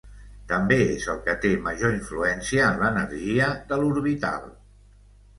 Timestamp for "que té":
1.25-1.51